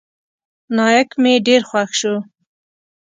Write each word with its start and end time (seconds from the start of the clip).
نايک 0.75 1.09
مې 1.21 1.33
ډېر 1.47 1.61
خوښ 1.69 1.91
سو. 2.01 2.13